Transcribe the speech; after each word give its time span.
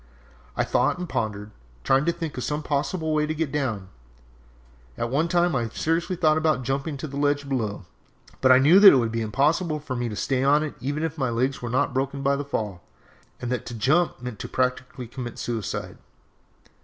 I 0.57 0.63
thought 0.63 0.97
and 0.97 1.07
pondered, 1.07 1.51
trying 1.83 2.05
to 2.05 2.11
think 2.11 2.35
of 2.35 2.43
some 2.43 2.63
possible 2.63 3.13
way 3.13 3.27
to 3.27 3.35
get 3.35 3.51
down! 3.51 3.89
At 4.97 5.11
one 5.11 5.27
time 5.27 5.55
I 5.55 5.65
thought 5.67 5.75
seriously 5.77 6.17
of 6.19 6.63
jumping 6.63 6.97
to 6.97 7.07
the 7.07 7.17
ledge 7.17 7.47
below, 7.47 7.85
but 8.41 8.51
I 8.51 8.57
knew 8.57 8.79
that 8.79 8.91
it 8.91 8.95
would 8.95 9.11
be 9.11 9.21
impossible 9.21 9.79
for 9.79 9.95
me 9.95 10.09
to 10.09 10.15
stay 10.15 10.43
on 10.43 10.63
it 10.63 10.73
even 10.79 11.03
if 11.03 11.19
my 11.19 11.29
legs 11.29 11.61
were 11.61 11.69
not 11.69 11.93
broken 11.93 12.23
by 12.23 12.35
the 12.35 12.43
fall, 12.43 12.81
and 13.39 13.51
that 13.51 13.63
to 13.67 13.75
jump 13.75 14.19
meant 14.19 14.39
practically 14.51 15.05
to 15.05 15.13
commit 15.13 15.37
suicide! 15.37 15.99